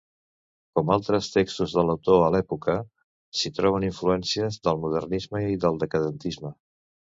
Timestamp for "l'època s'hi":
2.37-3.53